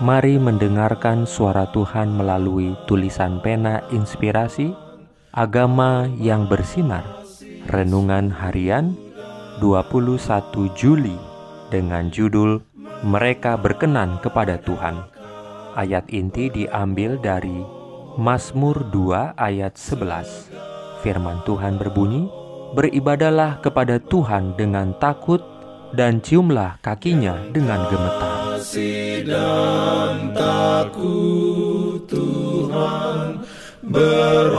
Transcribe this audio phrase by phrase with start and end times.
[0.00, 4.72] Mari mendengarkan suara Tuhan melalui tulisan pena inspirasi
[5.28, 7.04] Agama yang bersinar.
[7.68, 8.96] Renungan harian
[9.60, 11.20] 21 Juli
[11.68, 12.64] dengan judul
[13.04, 15.04] Mereka berkenan kepada Tuhan
[15.76, 17.60] Ayat inti diambil dari
[18.16, 22.24] Mazmur 2 ayat 11 Firman Tuhan berbunyi
[22.72, 25.44] Beribadalah kepada Tuhan dengan takut
[25.92, 33.40] dan ciumlah kakinya dengan gemetar kasih dan takut Tuhan
[33.80, 34.52] beroleh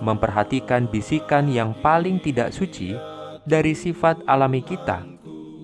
[0.00, 2.96] memperhatikan bisikan yang paling tidak suci
[3.44, 5.04] dari sifat alami kita.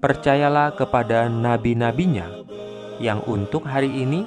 [0.00, 2.24] Percayalah kepada nabi-nabinya
[2.96, 4.24] yang untuk hari ini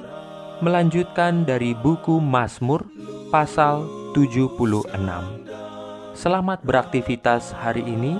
[0.62, 2.86] melanjutkan dari buku Mazmur
[3.34, 3.82] pasal
[4.14, 4.94] 76.
[6.14, 8.14] Selamat beraktivitas hari ini.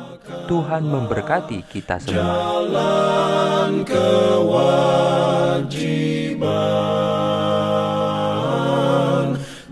[0.50, 2.66] Tuhan memberkati kita semua.
[2.66, 4.58] Jalan kewajiban,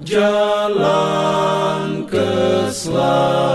[0.07, 3.48] jalan keselamatan.